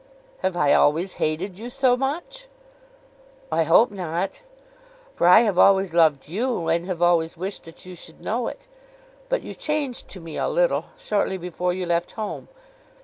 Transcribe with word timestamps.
'Have 0.39 0.57
I 0.57 0.73
always 0.73 1.13
hated 1.21 1.59
you 1.59 1.69
so 1.69 1.95
much?' 1.95 2.47
'I 3.51 3.63
hope 3.65 3.91
not, 3.91 4.41
for 5.13 5.27
I 5.27 5.41
have 5.41 5.59
always 5.59 5.93
loved 5.93 6.27
you, 6.27 6.67
and 6.69 6.87
have 6.87 7.03
always 7.03 7.37
wished 7.37 7.65
that 7.65 7.85
you 7.85 7.93
should 7.93 8.19
know 8.19 8.47
it. 8.47 8.67
But 9.29 9.43
you 9.43 9.53
changed 9.53 10.07
to 10.07 10.19
me 10.19 10.37
a 10.37 10.47
little, 10.49 10.85
shortly 10.97 11.37
before 11.37 11.71
you 11.71 11.85
left 11.85 12.13
home. 12.13 12.47